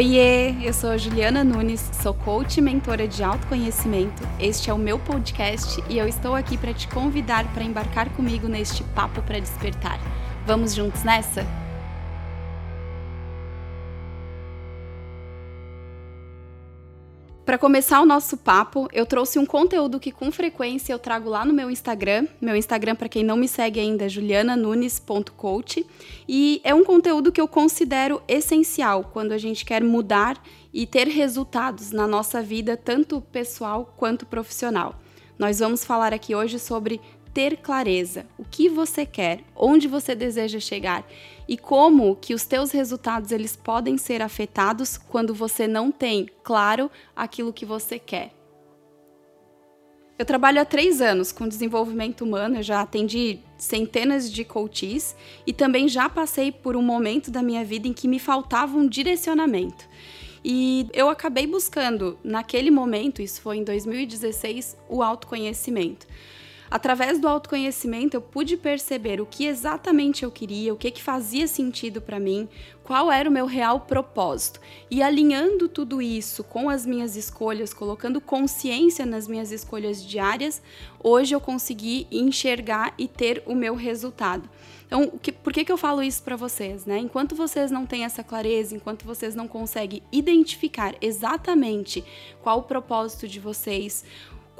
[0.00, 4.26] Oiê, eu sou a Juliana Nunes, sou coach e mentora de autoconhecimento.
[4.38, 8.48] Este é o meu podcast e eu estou aqui para te convidar para embarcar comigo
[8.48, 10.00] neste papo para despertar.
[10.46, 11.44] Vamos juntos nessa?
[17.50, 21.44] Para começar o nosso papo, eu trouxe um conteúdo que com frequência eu trago lá
[21.44, 22.28] no meu Instagram.
[22.40, 25.84] Meu Instagram, para quem não me segue ainda, é juliananunes.coach.
[26.28, 30.40] E é um conteúdo que eu considero essencial quando a gente quer mudar
[30.72, 34.94] e ter resultados na nossa vida, tanto pessoal quanto profissional.
[35.36, 37.00] Nós vamos falar aqui hoje sobre
[37.32, 41.06] ter clareza, o que você quer, onde você deseja chegar
[41.48, 46.90] e como que os teus resultados eles podem ser afetados quando você não tem claro
[47.14, 48.32] aquilo que você quer.
[50.20, 55.52] Eu trabalho há três anos com desenvolvimento humano, eu já atendi centenas de coaches e
[55.52, 59.88] também já passei por um momento da minha vida em que me faltava um direcionamento.
[60.44, 66.06] E eu acabei buscando, naquele momento, isso foi em 2016, o autoconhecimento.
[66.70, 71.48] Através do autoconhecimento, eu pude perceber o que exatamente eu queria, o que, que fazia
[71.48, 72.48] sentido para mim,
[72.84, 74.60] qual era o meu real propósito.
[74.88, 80.62] E alinhando tudo isso com as minhas escolhas, colocando consciência nas minhas escolhas diárias,
[81.02, 84.48] hoje eu consegui enxergar e ter o meu resultado.
[84.86, 85.08] Então,
[85.42, 86.84] por que, que eu falo isso para vocês?
[86.84, 86.98] Né?
[86.98, 92.04] Enquanto vocês não têm essa clareza, enquanto vocês não conseguem identificar exatamente
[92.42, 94.04] qual o propósito de vocês,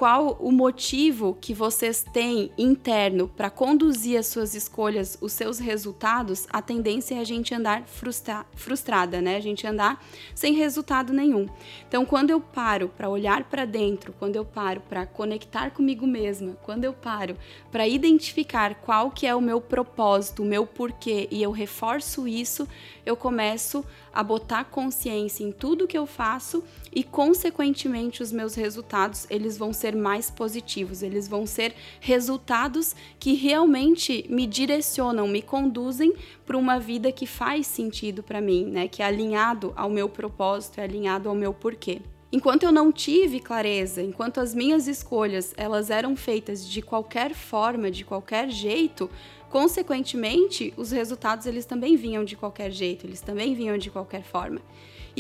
[0.01, 6.47] qual o motivo que vocês têm interno para conduzir as suas escolhas, os seus resultados,
[6.51, 9.37] a tendência é a gente andar frustra frustrada, né?
[9.37, 10.03] A gente andar
[10.35, 11.47] sem resultado nenhum.
[11.87, 16.57] Então, quando eu paro para olhar para dentro, quando eu paro para conectar comigo mesma,
[16.63, 17.37] quando eu paro
[17.71, 22.67] para identificar qual que é o meu propósito, o meu porquê e eu reforço isso,
[23.05, 29.27] eu começo a botar consciência em tudo que eu faço e consequentemente os meus resultados
[29.31, 36.15] eles vão ser mais positivos, eles vão ser resultados que realmente me direcionam, me conduzem
[36.45, 38.89] para uma vida que faz sentido para mim, né?
[38.89, 42.01] Que é alinhado ao meu propósito, é alinhado ao meu porquê.
[42.33, 47.91] Enquanto eu não tive clareza, enquanto as minhas escolhas elas eram feitas de qualquer forma,
[47.91, 49.11] de qualquer jeito,
[49.49, 54.61] consequentemente, os resultados eles também vinham de qualquer jeito, eles também vinham de qualquer forma.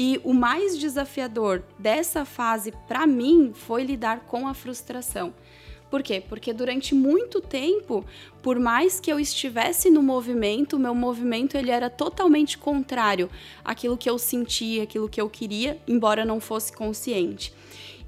[0.03, 5.34] E o mais desafiador dessa fase para mim foi lidar com a frustração.
[5.91, 6.25] Por quê?
[6.27, 8.03] Porque durante muito tempo,
[8.41, 13.28] por mais que eu estivesse no movimento, meu movimento ele era totalmente contrário
[13.62, 17.53] àquilo que eu sentia, aquilo que eu queria, embora não fosse consciente.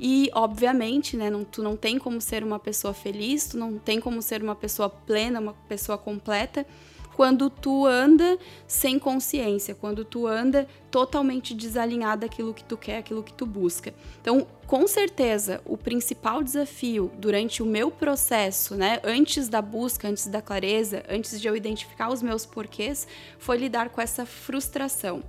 [0.00, 4.00] E, obviamente, né, não, tu não tem como ser uma pessoa feliz, tu não tem
[4.00, 6.66] como ser uma pessoa plena, uma pessoa completa,
[7.14, 13.22] quando tu anda sem consciência, quando tu anda totalmente desalinhado daquilo que tu quer, aquilo
[13.22, 13.94] que tu busca.
[14.20, 20.26] Então, com certeza, o principal desafio durante o meu processo, né, antes da busca, antes
[20.26, 23.06] da clareza, antes de eu identificar os meus porquês,
[23.38, 25.22] foi lidar com essa frustração.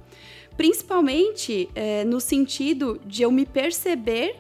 [0.56, 4.36] Principalmente é, no sentido de eu me perceber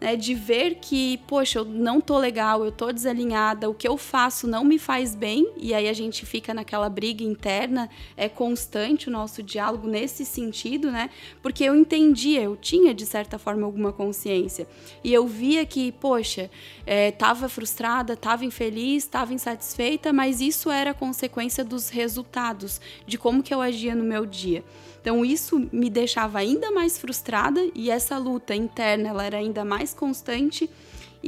[0.00, 3.96] né, de ver que, poxa, eu não tô legal, eu tô desalinhada, o que eu
[3.96, 9.08] faço não me faz bem, e aí a gente fica naquela briga interna, é constante
[9.08, 11.08] o nosso diálogo nesse sentido, né?
[11.42, 14.66] Porque eu entendia, eu tinha de certa forma alguma consciência,
[15.02, 16.50] e eu via que, poxa,
[16.84, 23.42] é, tava frustrada, tava infeliz, tava insatisfeita, mas isso era consequência dos resultados, de como
[23.42, 24.62] que eu agia no meu dia.
[25.06, 29.94] Então isso me deixava ainda mais frustrada e essa luta interna ela era ainda mais
[29.94, 30.68] constante.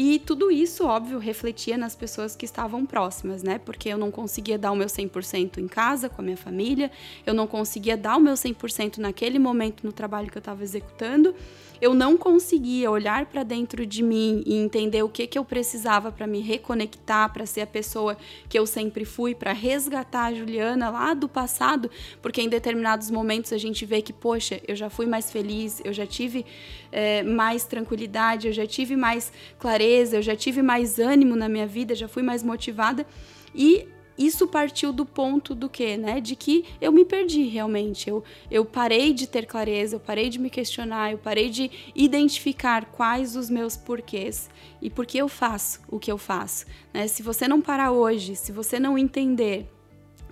[0.01, 3.59] E tudo isso, óbvio, refletia nas pessoas que estavam próximas, né?
[3.59, 6.89] Porque eu não conseguia dar o meu 100% em casa, com a minha família,
[7.27, 11.35] eu não conseguia dar o meu 100% naquele momento no trabalho que eu estava executando
[11.81, 16.11] eu não conseguia olhar para dentro de mim e entender o que, que eu precisava
[16.11, 18.17] para me reconectar, para ser a pessoa
[18.49, 21.91] que eu sempre fui, para resgatar a Juliana lá do passado,
[22.21, 25.93] porque em determinados momentos a gente vê que, poxa, eu já fui mais feliz, eu
[25.93, 26.44] já tive
[26.91, 31.67] é, mais tranquilidade, eu já tive mais clareza, eu já tive mais ânimo na minha
[31.67, 33.06] vida, já fui mais motivada.
[33.55, 33.87] E
[34.19, 36.20] isso partiu do ponto do que, né?
[36.20, 38.11] De que eu me perdi realmente.
[38.11, 42.87] Eu, eu parei de ter clareza, eu parei de me questionar, eu parei de identificar
[42.87, 44.50] quais os meus porquês
[44.82, 46.67] e por que eu faço o que eu faço.
[46.93, 47.06] Né?
[47.06, 49.70] Se você não parar hoje, se você não entender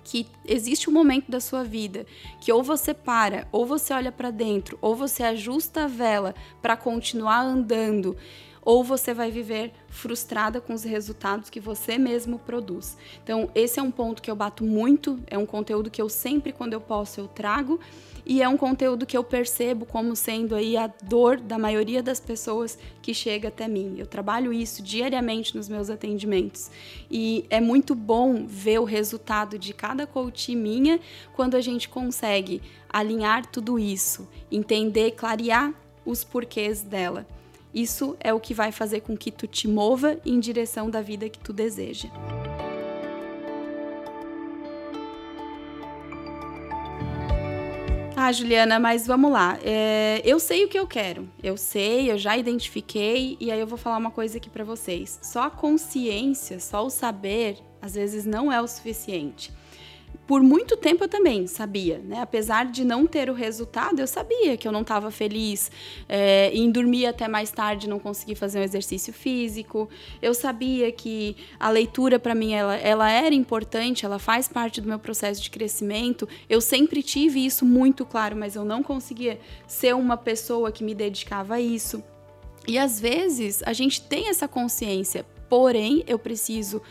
[0.03, 2.05] que existe um momento da sua vida
[2.39, 6.77] que ou você para, ou você olha para dentro, ou você ajusta a vela para
[6.77, 8.15] continuar andando
[8.67, 12.97] ou você vai viver frustrada com os resultados que você mesmo produz.
[13.23, 16.51] Então, esse é um ponto que eu bato muito, é um conteúdo que eu sempre,
[16.51, 17.79] quando eu posso, eu trago.
[18.25, 22.19] E é um conteúdo que eu percebo como sendo aí a dor da maioria das
[22.19, 23.95] pessoas que chega até mim.
[23.97, 26.69] Eu trabalho isso diariamente nos meus atendimentos.
[27.09, 30.99] E é muito bom ver o resultado de cada coach minha
[31.33, 35.73] quando a gente consegue alinhar tudo isso, entender, clarear
[36.05, 37.25] os porquês dela.
[37.73, 41.29] Isso é o que vai fazer com que tu te mova em direção da vida
[41.29, 42.09] que tu deseja.
[48.15, 49.59] Ah, Juliana, mas vamos lá.
[49.63, 51.29] É, eu sei o que eu quero.
[51.43, 55.19] Eu sei, eu já identifiquei e aí eu vou falar uma coisa aqui para vocês.
[55.21, 59.53] Só a consciência, só o saber, às vezes não é o suficiente
[60.27, 62.19] por muito tempo eu também sabia, né?
[62.21, 65.71] Apesar de não ter o resultado, eu sabia que eu não estava feliz
[66.07, 69.89] é, em dormir até mais tarde, não conseguir fazer um exercício físico.
[70.21, 74.89] Eu sabia que a leitura para mim ela, ela era importante, ela faz parte do
[74.89, 76.27] meu processo de crescimento.
[76.49, 80.93] Eu sempre tive isso muito claro, mas eu não conseguia ser uma pessoa que me
[80.93, 82.03] dedicava a isso.
[82.67, 86.81] E às vezes a gente tem essa consciência, porém eu preciso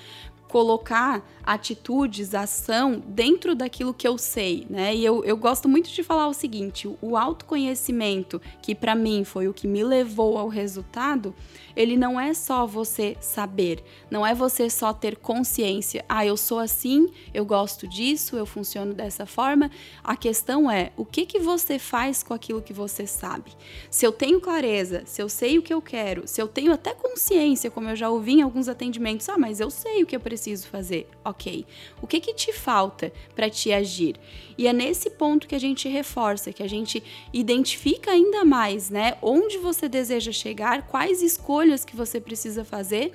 [0.49, 4.95] colocar atitudes, ação dentro daquilo que eu sei, né?
[4.95, 9.49] E eu, eu gosto muito de falar o seguinte: o autoconhecimento, que para mim foi
[9.49, 11.35] o que me levou ao resultado,
[11.77, 16.59] ele não é só você saber, não é você só ter consciência, ah, eu sou
[16.59, 19.71] assim, eu gosto disso, eu funciono dessa forma.
[20.03, 23.53] A questão é o que que você faz com aquilo que você sabe.
[23.91, 26.95] Se eu tenho clareza, se eu sei o que eu quero, se eu tenho até
[26.95, 30.21] consciência, como eu já ouvi em alguns atendimentos, ah, mas eu sei o que eu
[30.21, 31.07] preciso fazer.
[31.25, 31.67] OK.
[32.01, 34.17] O que que te falta para te agir?
[34.57, 37.03] E é nesse ponto que a gente reforça, que a gente
[37.33, 43.13] identifica ainda mais, né, onde você deseja chegar, quais escolhas que você precisa fazer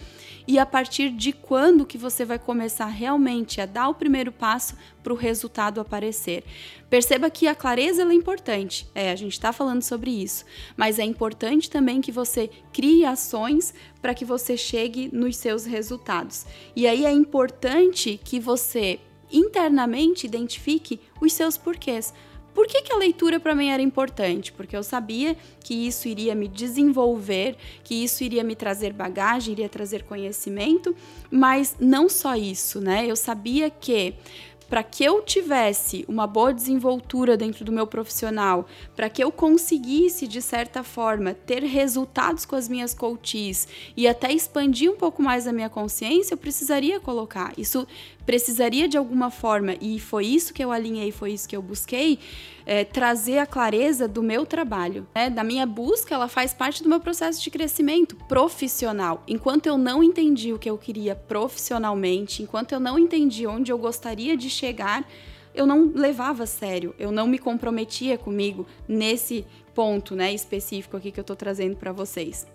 [0.47, 4.75] e a partir de quando que você vai começar realmente a dar o primeiro passo
[5.01, 6.43] para o resultado aparecer.
[6.89, 10.45] Perceba que a clareza é importante, é, a gente está falando sobre isso,
[10.75, 16.45] mas é importante também que você crie ações para que você chegue nos seus resultados.
[16.75, 18.99] E aí é importante que você
[19.31, 22.13] internamente identifique os seus porquês.
[22.53, 24.51] Por que, que a leitura para mim era importante?
[24.51, 29.69] Porque eu sabia que isso iria me desenvolver, que isso iria me trazer bagagem, iria
[29.69, 30.95] trazer conhecimento,
[31.29, 33.05] mas não só isso, né?
[33.07, 34.15] Eu sabia que
[34.71, 38.65] para que eu tivesse uma boa desenvoltura dentro do meu profissional,
[38.95, 44.31] para que eu conseguisse, de certa forma, ter resultados com as minhas coaches e até
[44.31, 47.51] expandir um pouco mais a minha consciência, eu precisaria colocar.
[47.57, 47.85] Isso
[48.25, 52.19] precisaria de alguma forma, e foi isso que eu alinhei, foi isso que eu busquei,
[52.65, 55.07] é, trazer a clareza do meu trabalho.
[55.15, 55.29] Né?
[55.29, 59.23] Da minha busca, ela faz parte do meu processo de crescimento profissional.
[59.27, 63.77] Enquanto eu não entendi o que eu queria profissionalmente, enquanto eu não entendi onde eu
[63.77, 65.07] gostaria de chegar,
[65.53, 71.11] eu não levava a sério, eu não me comprometia comigo nesse ponto né, específico aqui
[71.11, 72.45] que eu estou trazendo para vocês.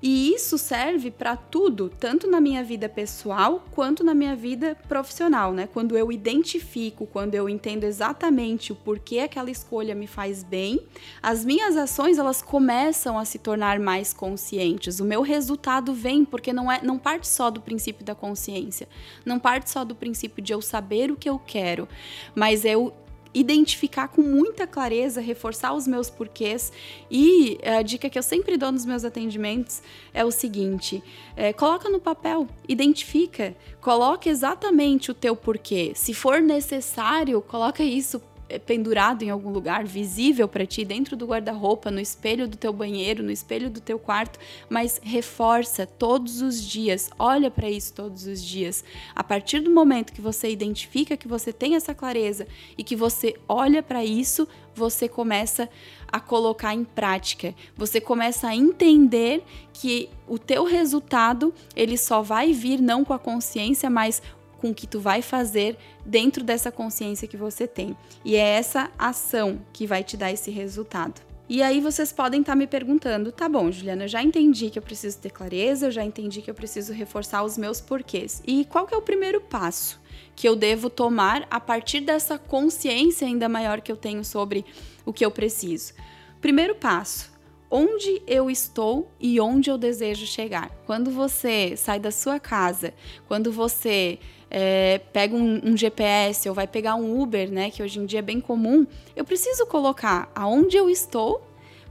[0.00, 5.52] E isso serve para tudo, tanto na minha vida pessoal quanto na minha vida profissional,
[5.52, 5.68] né?
[5.72, 10.80] Quando eu identifico, quando eu entendo exatamente o porquê aquela escolha me faz bem,
[11.20, 15.00] as minhas ações elas começam a se tornar mais conscientes.
[15.00, 18.88] O meu resultado vem porque não é, não parte só do princípio da consciência,
[19.24, 21.88] não parte só do princípio de eu saber o que eu quero,
[22.36, 22.94] mas eu
[23.34, 26.72] identificar com muita clareza, reforçar os meus porquês.
[27.10, 29.82] E a dica que eu sempre dou nos meus atendimentos
[30.12, 31.02] é o seguinte:
[31.36, 35.92] é, coloca no papel, identifica, coloca exatamente o teu porquê.
[35.94, 38.20] Se for necessário, coloca isso
[38.64, 43.22] pendurado em algum lugar, visível para ti, dentro do guarda-roupa, no espelho do teu banheiro,
[43.22, 44.38] no espelho do teu quarto,
[44.68, 48.82] mas reforça todos os dias, olha para isso todos os dias.
[49.14, 53.34] A partir do momento que você identifica que você tem essa clareza e que você
[53.46, 55.68] olha para isso, você começa
[56.10, 57.54] a colocar em prática.
[57.76, 63.18] Você começa a entender que o teu resultado, ele só vai vir não com a
[63.18, 64.22] consciência, mas
[64.58, 67.96] com o que tu vai fazer dentro dessa consciência que você tem.
[68.24, 71.28] E é essa ação que vai te dar esse resultado.
[71.48, 74.78] E aí vocês podem estar tá me perguntando, tá bom, Juliana, eu já entendi que
[74.78, 78.42] eu preciso ter clareza, eu já entendi que eu preciso reforçar os meus porquês.
[78.46, 79.98] E qual que é o primeiro passo
[80.36, 84.62] que eu devo tomar a partir dessa consciência ainda maior que eu tenho sobre
[85.06, 85.94] o que eu preciso?
[86.38, 87.32] Primeiro passo,
[87.70, 90.70] onde eu estou e onde eu desejo chegar.
[90.86, 92.94] Quando você sai da sua casa,
[93.26, 94.18] quando você
[94.50, 98.20] é, pega um, um, GPS ou vai pegar um Uber, né, que hoje em dia
[98.20, 101.46] é bem comum, eu preciso colocar aonde eu estou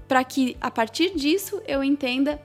[0.08, 2.42] para que a partir disso eu entenda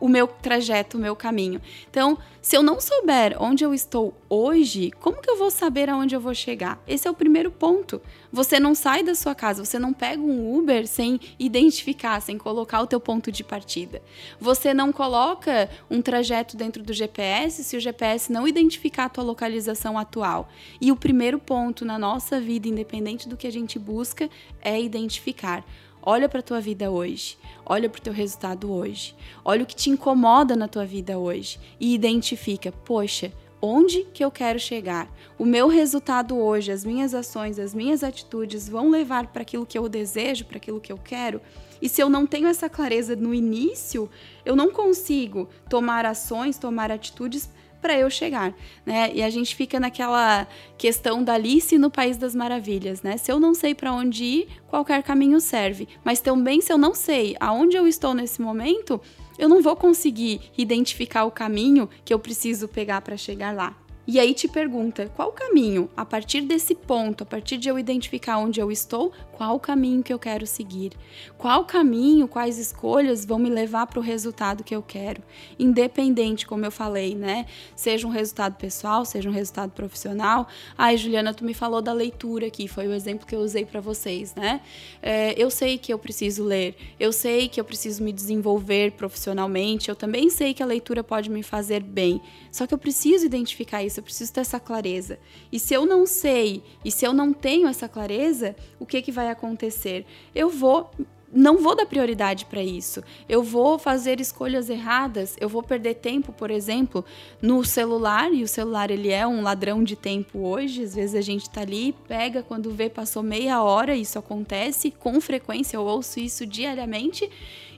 [0.00, 1.60] o meu trajeto, o meu caminho.
[1.90, 6.14] Então, se eu não souber onde eu estou hoje, como que eu vou saber aonde
[6.14, 6.82] eu vou chegar?
[6.86, 8.00] Esse é o primeiro ponto.
[8.32, 12.80] Você não sai da sua casa, você não pega um Uber sem identificar, sem colocar
[12.80, 14.00] o teu ponto de partida.
[14.40, 19.24] Você não coloca um trajeto dentro do GPS se o GPS não identificar a tua
[19.24, 20.48] localização atual.
[20.80, 24.30] E o primeiro ponto na nossa vida, independente do que a gente busca,
[24.62, 25.64] é identificar
[26.02, 27.36] Olha para a tua vida hoje,
[27.66, 29.14] olha para o teu resultado hoje,
[29.44, 34.30] olha o que te incomoda na tua vida hoje e identifica, poxa, onde que eu
[34.30, 35.10] quero chegar?
[35.36, 39.76] O meu resultado hoje, as minhas ações, as minhas atitudes vão levar para aquilo que
[39.76, 41.40] eu desejo, para aquilo que eu quero?
[41.82, 44.08] E se eu não tenho essa clareza no início,
[44.44, 48.54] eu não consigo tomar ações, tomar atitudes para eu chegar,
[48.84, 49.10] né?
[49.14, 53.16] E a gente fica naquela questão da Alice no País das Maravilhas, né?
[53.16, 55.88] Se eu não sei para onde ir, qualquer caminho serve.
[56.04, 59.00] Mas também se eu não sei aonde eu estou nesse momento,
[59.38, 63.76] eu não vou conseguir identificar o caminho que eu preciso pegar para chegar lá.
[64.10, 65.90] E aí te pergunta: qual o caminho?
[65.94, 70.02] A partir desse ponto, a partir de eu identificar onde eu estou, qual o caminho
[70.02, 70.92] que eu quero seguir?
[71.36, 75.22] Qual caminho, quais escolhas vão me levar para o resultado que eu quero?
[75.58, 77.44] Independente, como eu falei, né?
[77.76, 80.48] Seja um resultado pessoal, seja um resultado profissional.
[80.76, 83.80] Ai, Juliana, tu me falou da leitura aqui, foi o exemplo que eu usei para
[83.82, 84.62] vocês, né?
[85.02, 89.90] É, eu sei que eu preciso ler, eu sei que eu preciso me desenvolver profissionalmente,
[89.90, 93.82] eu também sei que a leitura pode me fazer bem, só que eu preciso identificar
[93.84, 95.18] isso eu preciso ter essa clareza.
[95.50, 99.12] E se eu não sei, e se eu não tenho essa clareza, o que, que
[99.12, 100.06] vai acontecer?
[100.34, 100.90] Eu vou
[101.32, 103.02] não vou dar prioridade para isso.
[103.28, 107.04] Eu vou fazer escolhas erradas, eu vou perder tempo, por exemplo,
[107.40, 110.82] no celular, e o celular ele é um ladrão de tempo hoje.
[110.82, 115.20] Às vezes a gente está ali, pega quando vê passou meia hora, isso acontece com
[115.20, 117.28] frequência, eu ouço isso diariamente.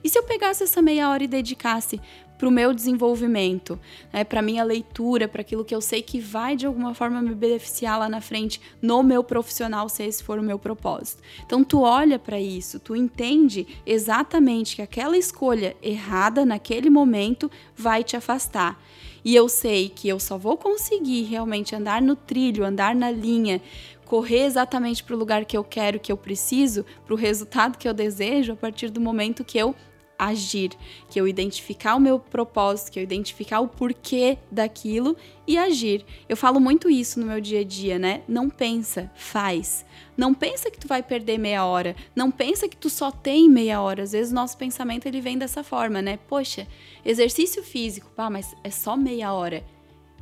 [0.03, 1.99] E se eu pegasse essa meia hora e dedicasse
[2.41, 3.79] para o meu desenvolvimento,
[4.11, 7.35] né, para minha leitura, para aquilo que eu sei que vai de alguma forma me
[7.35, 11.21] beneficiar lá na frente no meu profissional, se esse for o meu propósito.
[11.45, 18.03] Então tu olha para isso, tu entende exatamente que aquela escolha errada naquele momento vai
[18.03, 18.83] te afastar.
[19.23, 23.61] E eu sei que eu só vou conseguir realmente andar no trilho, andar na linha,
[24.03, 27.87] correr exatamente para o lugar que eu quero, que eu preciso, para o resultado que
[27.87, 29.75] eu desejo, a partir do momento que eu
[30.21, 30.71] agir,
[31.09, 36.05] que eu identificar o meu propósito, que eu identificar o porquê daquilo e agir.
[36.29, 38.21] Eu falo muito isso no meu dia a dia, né?
[38.27, 39.83] Não pensa, faz.
[40.15, 43.81] Não pensa que tu vai perder meia hora, não pensa que tu só tem meia
[43.81, 44.03] hora.
[44.03, 46.19] Às vezes o nosso pensamento ele vem dessa forma, né?
[46.27, 46.67] Poxa,
[47.03, 49.63] exercício físico, pá, mas é só meia hora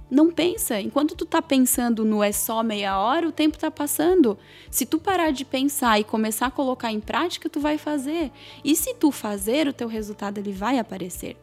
[0.10, 0.80] não pensa.
[0.80, 4.38] Enquanto tu tá pensando no é só meia hora, o tempo tá passando.
[4.72, 8.32] Se tu parar de pensar e começar a colocar em prática, tu vai fazer.
[8.64, 11.38] E se tu fazer, o teu resultado ele vai aparecer.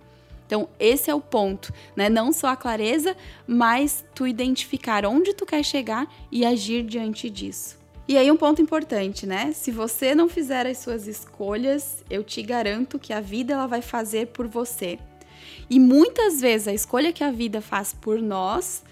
[0.46, 2.08] Então, esse é o ponto, né?
[2.08, 7.76] Não só a clareza, mas tu identificar onde tu quer chegar e agir diante disso.
[8.08, 9.52] E aí um ponto importante, né?
[9.52, 13.82] Se você não fizer as suas escolhas, eu te garanto que a vida ela vai
[13.82, 15.00] fazer por você.
[15.68, 18.82] E muitas vezes a escolha que a vida faz por nós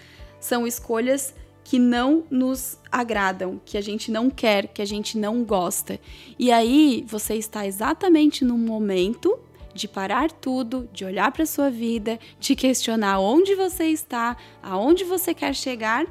[0.40, 1.34] são escolhas
[1.64, 5.98] que não nos agradam, que a gente não quer, que a gente não gosta.
[6.38, 9.38] E aí você está exatamente no momento
[9.72, 15.34] de parar tudo, de olhar para sua vida, de questionar onde você está, aonde você
[15.34, 16.06] quer chegar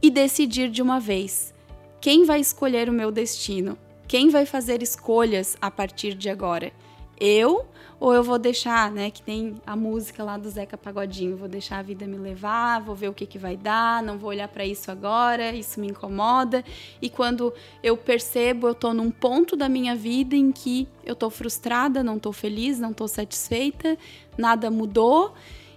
[0.00, 1.54] e decidir de uma vez
[2.00, 6.72] quem vai escolher o meu destino, quem vai fazer escolhas a partir de agora.
[7.20, 7.64] Eu
[8.02, 11.78] ou eu vou deixar, né, que tem a música lá do Zeca Pagodinho, vou deixar
[11.78, 14.66] a vida me levar, vou ver o que que vai dar, não vou olhar para
[14.66, 16.64] isso agora, isso me incomoda.
[17.00, 21.30] E quando eu percebo, eu tô num ponto da minha vida em que eu tô
[21.30, 23.96] frustrada, não tô feliz, não tô satisfeita,
[24.36, 25.32] nada mudou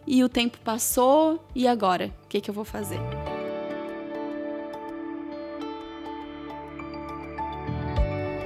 [0.07, 2.99] e o tempo passou e agora, o que que eu vou fazer?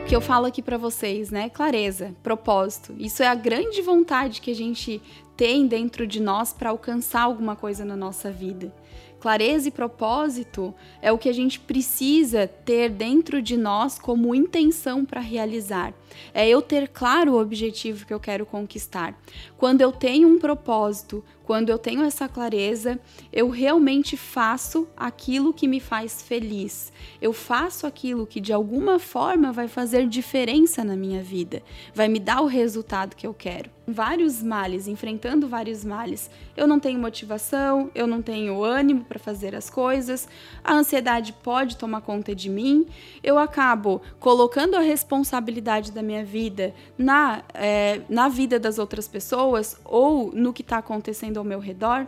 [0.09, 1.49] Que eu falo aqui para vocês, né?
[1.49, 2.95] Clareza, propósito.
[2.97, 4.99] Isso é a grande vontade que a gente
[5.37, 8.73] tem dentro de nós para alcançar alguma coisa na nossa vida.
[9.19, 15.05] Clareza e propósito é o que a gente precisa ter dentro de nós como intenção
[15.05, 15.93] para realizar.
[16.33, 19.19] É eu ter claro o objetivo que eu quero conquistar.
[19.57, 22.99] Quando eu tenho um propósito, quando eu tenho essa clareza,
[23.33, 26.93] eu realmente faço aquilo que me faz feliz.
[27.19, 31.63] Eu faço aquilo que de alguma forma vai fazer diferença na minha vida,
[31.93, 33.71] vai me dar o resultado que eu quero.
[33.91, 36.29] vários males, enfrentando vários males.
[36.55, 40.27] Eu não tenho motivação, eu não tenho ânimo para fazer as coisas,
[40.63, 42.85] a ansiedade pode tomar conta de mim,
[43.23, 49.77] eu acabo colocando a responsabilidade da minha vida na, é, na vida das outras pessoas
[49.83, 52.07] ou no que está acontecendo ao meu redor.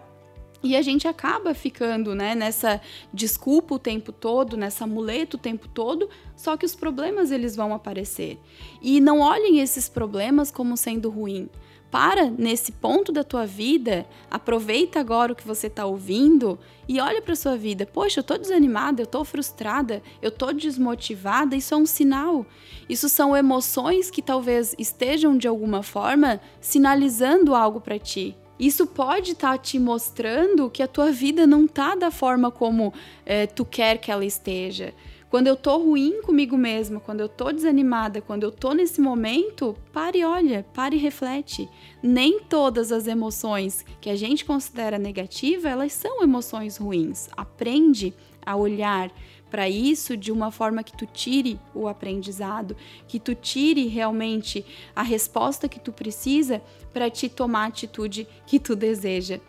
[0.64, 2.80] E a gente acaba ficando né, nessa
[3.12, 7.74] desculpa o tempo todo, nessa muleta o tempo todo, só que os problemas eles vão
[7.74, 8.40] aparecer.
[8.82, 11.50] E não olhem esses problemas como sendo ruim.
[11.92, 16.58] Para nesse ponto da tua vida, aproveita agora o que você está ouvindo
[16.88, 17.86] e olha para sua vida.
[17.86, 21.54] Poxa, eu estou desanimada, eu estou frustrada, eu estou desmotivada.
[21.54, 22.46] Isso é um sinal.
[22.88, 28.38] Isso são emoções que talvez estejam de alguma forma sinalizando algo para ti.
[28.58, 32.94] Isso pode estar tá te mostrando que a tua vida não tá da forma como
[33.26, 34.94] é, tu quer que ela esteja.
[35.32, 39.74] Quando eu tô ruim comigo mesma, quando eu tô desanimada, quando eu tô nesse momento,
[39.94, 41.70] pare e olha, pare e reflete.
[42.04, 47.30] Nem todas as emoções que a gente considera negativa, elas são emoções ruins.
[47.38, 48.14] Aprende
[48.46, 49.10] a olhar
[49.50, 52.76] para isso de uma forma que tu tire o aprendizado,
[53.08, 56.62] que tu tire realmente a resposta que tu precisa
[56.92, 59.40] para te tomar a atitude que tu deseja.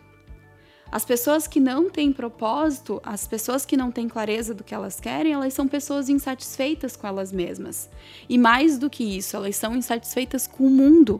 [0.93, 4.99] As pessoas que não têm propósito, as pessoas que não têm clareza do que elas
[4.99, 7.89] querem, elas são pessoas insatisfeitas com elas mesmas.
[8.29, 11.19] E mais do que isso, elas são insatisfeitas com o mundo.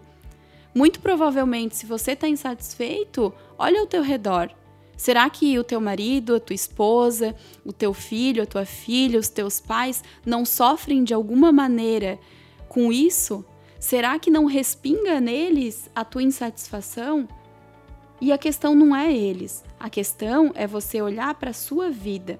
[0.75, 4.51] Muito provavelmente, se você está insatisfeito, olha ao teu redor.
[4.95, 9.29] Será que o teu marido, a tua esposa, o teu filho, a tua filha, os
[9.29, 12.19] teus pais não sofrem de alguma maneira
[12.69, 13.43] com isso?
[13.79, 17.27] Será que não respinga neles a tua insatisfação?
[18.23, 22.39] E a questão não é eles, a questão é você olhar para a sua vida.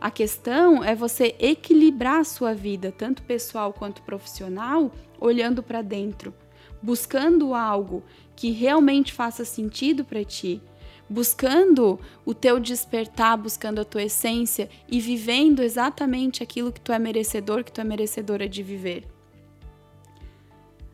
[0.00, 6.32] A questão é você equilibrar a sua vida, tanto pessoal quanto profissional, olhando para dentro,
[6.80, 8.02] buscando algo
[8.34, 10.62] que realmente faça sentido para ti,
[11.10, 16.98] buscando o teu despertar, buscando a tua essência e vivendo exatamente aquilo que tu é
[16.98, 19.06] merecedor, que tu é merecedora de viver.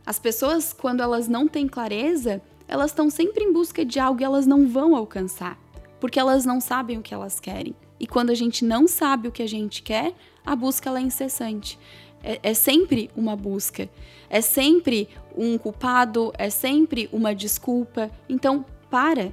[0.04, 4.24] As pessoas, quando elas não têm clareza, elas estão sempre em busca de algo e
[4.24, 5.58] elas não vão alcançar,
[6.00, 7.74] porque elas não sabem o que elas querem.
[7.98, 10.12] E quando a gente não sabe o que a gente quer,
[10.44, 11.78] a busca é incessante.
[12.22, 13.88] É, é sempre uma busca,
[14.28, 18.10] é sempre um culpado, é sempre uma desculpa.
[18.28, 19.32] Então, para,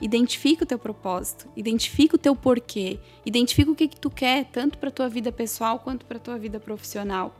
[0.00, 4.78] Identifica o teu propósito, identifica o teu porquê, identifica o que, que tu quer, tanto
[4.78, 7.34] para tua vida pessoal quanto para tua vida profissional.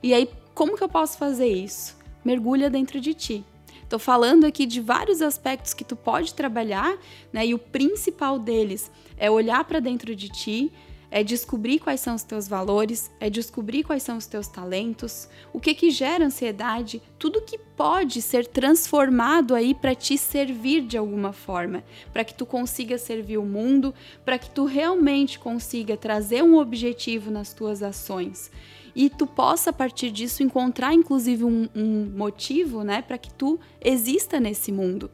[0.00, 1.96] E aí, como que eu posso fazer isso?
[2.24, 3.44] Mergulha dentro de ti.
[3.86, 6.98] Estou falando aqui de vários aspectos que tu pode trabalhar,
[7.32, 7.46] né?
[7.46, 10.72] E o principal deles é olhar para dentro de ti,
[11.16, 15.58] é descobrir quais são os teus valores, é descobrir quais são os teus talentos, o
[15.58, 21.32] que que gera ansiedade, tudo que pode ser transformado aí para te servir de alguma
[21.32, 23.94] forma, para que tu consiga servir o mundo,
[24.26, 28.50] para que tu realmente consiga trazer um objetivo nas tuas ações
[28.94, 33.58] e tu possa a partir disso encontrar inclusive um, um motivo, né, para que tu
[33.80, 35.10] exista nesse mundo.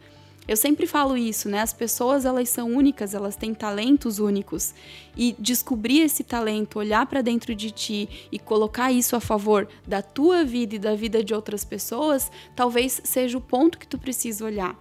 [0.47, 1.61] Eu sempre falo isso, né?
[1.61, 4.75] As pessoas elas são únicas, elas têm talentos únicos.
[5.17, 10.03] E descobrir esse talento, olhar para dentro de ti e colocar isso a favor da
[10.03, 14.45] tua vida e da vida de outras pessoas, talvez seja o ponto que tu precisa
[14.45, 14.77] olhar.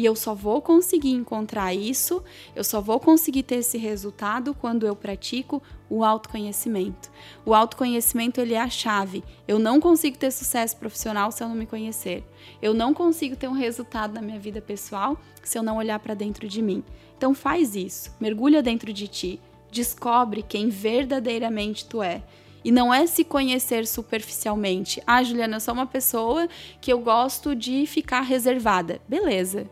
[0.00, 2.24] E eu só vou conseguir encontrar isso,
[2.56, 7.10] eu só vou conseguir ter esse resultado quando eu pratico o autoconhecimento.
[7.44, 9.22] O autoconhecimento ele é a chave.
[9.46, 12.24] Eu não consigo ter sucesso profissional se eu não me conhecer.
[12.62, 16.14] Eu não consigo ter um resultado na minha vida pessoal se eu não olhar para
[16.14, 16.82] dentro de mim.
[17.18, 19.38] Então faz isso, mergulha dentro de ti,
[19.70, 22.22] descobre quem verdadeiramente tu é.
[22.64, 25.02] E não é se conhecer superficialmente.
[25.06, 26.48] Ah, Juliana, eu sou uma pessoa
[26.80, 28.98] que eu gosto de ficar reservada.
[29.06, 29.66] Beleza,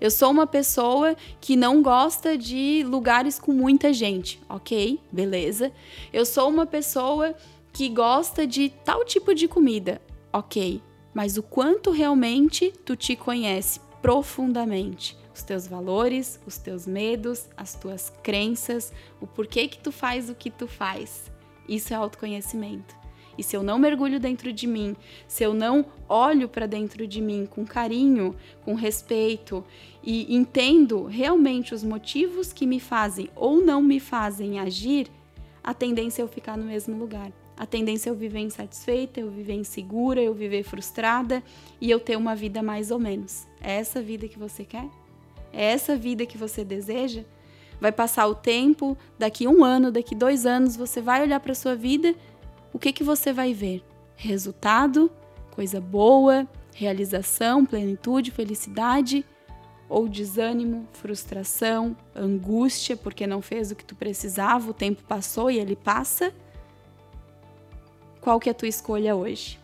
[0.00, 4.40] eu sou uma pessoa que não gosta de lugares com muita gente.
[4.48, 5.70] Ok, beleza.
[6.12, 7.34] Eu sou uma pessoa
[7.72, 10.00] que gosta de tal tipo de comida.
[10.32, 10.80] Ok,
[11.12, 15.18] mas o quanto realmente tu te conhece profundamente?
[15.34, 20.34] Os teus valores, os teus medos, as tuas crenças, o porquê que tu faz o
[20.34, 21.30] que tu faz.
[21.68, 22.99] Isso é autoconhecimento.
[23.38, 27.20] E se eu não mergulho dentro de mim, se eu não olho para dentro de
[27.20, 29.64] mim com carinho, com respeito
[30.02, 35.08] e entendo realmente os motivos que me fazem ou não me fazem agir,
[35.62, 37.30] a tendência é eu ficar no mesmo lugar.
[37.56, 41.42] A tendência é eu viver insatisfeita, eu viver insegura, eu viver frustrada
[41.78, 43.46] e eu ter uma vida mais ou menos.
[43.60, 44.88] É essa vida que você quer?
[45.52, 47.22] É essa vida que você deseja?
[47.78, 51.74] Vai passar o tempo, daqui um ano, daqui dois anos, você vai olhar para sua
[51.74, 52.14] vida
[52.72, 53.82] o que, que você vai ver?
[54.16, 55.10] Resultado,
[55.50, 59.24] coisa boa, realização, plenitude, felicidade
[59.88, 65.58] ou desânimo, frustração, angústia porque não fez o que tu precisava, o tempo passou e
[65.58, 66.32] ele passa?
[68.20, 69.58] Qual que é a tua escolha hoje?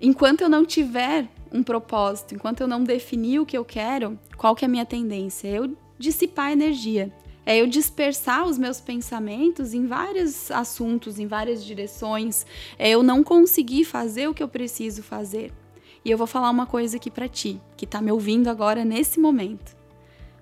[0.00, 4.54] Enquanto eu não tiver um propósito, enquanto eu não definir o que eu quero, qual
[4.54, 5.48] que é a minha tendência?
[5.48, 7.12] Eu dissipar energia.
[7.48, 12.44] É eu dispersar os meus pensamentos em vários assuntos, em várias direções.
[12.76, 15.52] É eu não conseguir fazer o que eu preciso fazer.
[16.04, 19.20] E eu vou falar uma coisa aqui para ti, que está me ouvindo agora nesse
[19.20, 19.76] momento.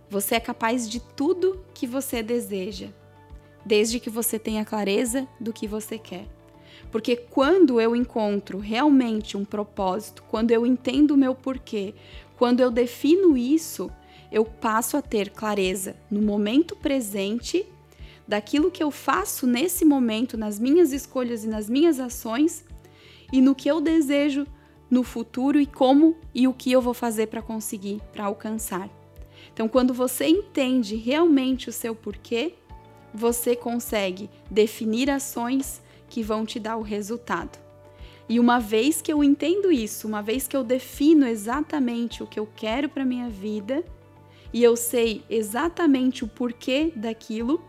[0.09, 2.89] Você é capaz de tudo que você deseja,
[3.67, 6.27] desde que você tenha clareza do que você quer.
[6.91, 11.95] Porque quando eu encontro realmente um propósito, quando eu entendo o meu porquê,
[12.37, 13.91] quando eu defino isso,
[14.35, 17.65] eu passo a ter clareza no momento presente
[18.27, 22.65] daquilo que eu faço nesse momento, nas minhas escolhas e nas minhas ações,
[23.33, 24.45] e no que eu desejo
[24.91, 28.91] no futuro e como e o que eu vou fazer para conseguir, para alcançar.
[29.53, 32.55] Então, quando você entende realmente o seu porquê,
[33.15, 37.57] você consegue definir ações que vão te dar o resultado.
[38.29, 42.41] E uma vez que eu entendo isso, uma vez que eu defino exatamente o que
[42.41, 43.85] eu quero para minha vida
[44.55, 47.61] e eu sei exatamente o porquê daquilo,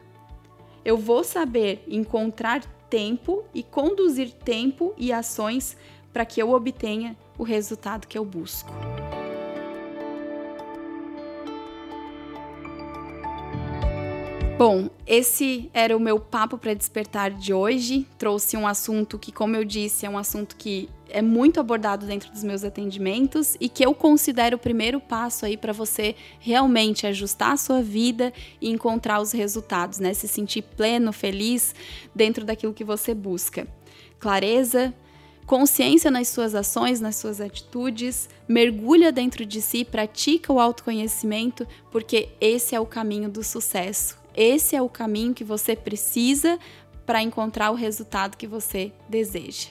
[0.86, 5.76] eu vou saber encontrar tempo e conduzir tempo e ações
[6.13, 8.71] para que eu obtenha o resultado que eu busco.
[14.58, 18.08] Bom, esse era o meu papo para despertar de hoje.
[18.18, 22.32] Trouxe um assunto que, como eu disse, é um assunto que é muito abordado dentro
[22.32, 27.52] dos meus atendimentos e que eu considero o primeiro passo aí para você realmente ajustar
[27.52, 30.13] a sua vida e encontrar os resultados, né?
[30.13, 31.76] Se sentir pleno, feliz
[32.15, 33.68] dentro daquilo que você busca.
[34.20, 34.94] Clareza,
[35.46, 42.30] consciência nas suas ações, nas suas atitudes, mergulha dentro de si, pratica o autoconhecimento, porque
[42.39, 44.24] esse é o caminho do sucesso.
[44.36, 46.60] Esse é o caminho que você precisa
[47.06, 49.69] para encontrar o resultado que você deseja.